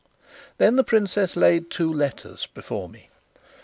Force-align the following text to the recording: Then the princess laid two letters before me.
Then 0.57 0.77
the 0.77 0.83
princess 0.83 1.35
laid 1.35 1.69
two 1.69 1.93
letters 1.93 2.47
before 2.47 2.89
me. 2.89 3.11